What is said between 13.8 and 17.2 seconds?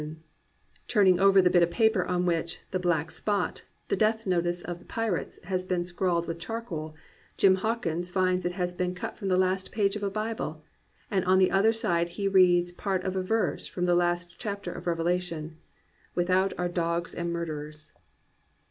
the last chapter of the Revelation: Without are dogs